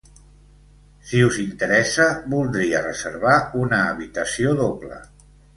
Si 1.09 1.19
us 1.25 1.37
interessa, 1.43 2.07
voldria 2.35 2.83
reservar 2.89 3.37
una 3.67 3.83
habitació 3.93 4.57
doble. 4.65 4.99